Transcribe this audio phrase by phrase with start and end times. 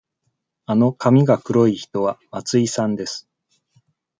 [0.65, 3.29] あの髪が黒い人は松井さんです。